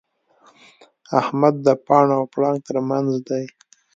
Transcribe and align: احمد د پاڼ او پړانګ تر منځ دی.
احمد 1.19 1.55
د 1.65 1.67
پاڼ 1.85 2.05
او 2.17 2.23
پړانګ 2.33 2.59
تر 2.67 2.77
منځ 2.89 3.09
دی. 3.27 3.43